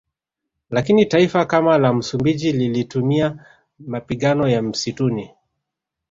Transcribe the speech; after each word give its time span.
Lakini 0.69 1.05
taifa 1.05 1.45
kama 1.45 1.77
la 1.77 1.93
Msumbiji 1.93 2.51
lilitumia 2.51 3.45
mapigano 3.79 4.49
ya 4.49 4.61
msituni 4.61 5.31